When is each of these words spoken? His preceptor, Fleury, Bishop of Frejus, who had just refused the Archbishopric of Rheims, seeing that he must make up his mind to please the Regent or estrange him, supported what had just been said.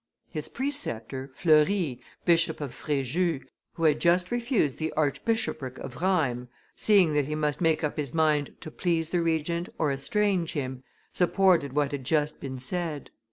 His 0.31 0.49
preceptor, 0.49 1.29
Fleury, 1.35 2.01
Bishop 2.25 2.59
of 2.59 2.73
Frejus, 2.73 3.43
who 3.73 3.83
had 3.83 3.99
just 3.99 4.31
refused 4.31 4.79
the 4.79 4.91
Archbishopric 4.93 5.77
of 5.77 6.01
Rheims, 6.01 6.47
seeing 6.75 7.13
that 7.13 7.27
he 7.27 7.35
must 7.35 7.61
make 7.61 7.83
up 7.83 7.97
his 7.97 8.11
mind 8.11 8.55
to 8.61 8.71
please 8.71 9.09
the 9.09 9.21
Regent 9.21 9.69
or 9.77 9.91
estrange 9.91 10.53
him, 10.53 10.81
supported 11.13 11.73
what 11.73 11.91
had 11.91 12.03
just 12.03 12.39
been 12.41 12.57
said. 12.57 13.11